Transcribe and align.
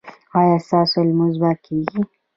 ایا 0.39 0.57
ستاسو 0.67 0.97
لمونځ 1.09 1.35
به 1.41 1.51
کیږي؟ 1.65 1.99